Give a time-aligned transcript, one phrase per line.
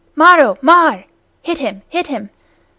[0.15, 0.57] Maro!
[0.63, 1.05] Mar!
[1.43, 2.31] (Hit him, hit him!)